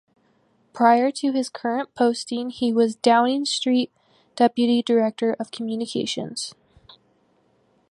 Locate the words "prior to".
0.73-1.31